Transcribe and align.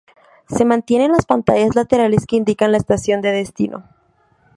Se 0.49 0.65
mantienen 0.65 1.11
las 1.11 1.27
pantallas 1.27 1.75
laterales, 1.75 2.25
que 2.25 2.35
indican 2.35 2.71
la 2.71 2.79
estación 2.79 3.21
de 3.21 3.31
destino. 3.33 3.83